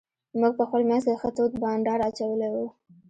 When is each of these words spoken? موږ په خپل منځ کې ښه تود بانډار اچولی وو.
موږ 0.39 0.51
په 0.59 0.63
خپل 0.67 0.81
منځ 0.89 1.03
کې 1.07 1.15
ښه 1.21 1.29
تود 1.35 1.51
بانډار 1.61 1.99
اچولی 2.09 2.49
وو. 2.53 2.65